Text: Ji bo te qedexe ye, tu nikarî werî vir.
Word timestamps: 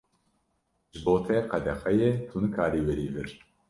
Ji 0.93 0.99
bo 1.03 1.13
te 1.29 1.37
qedexe 1.53 1.91
ye, 1.99 2.09
tu 2.27 2.35
nikarî 2.43 2.81
werî 2.87 3.07
vir. 3.13 3.27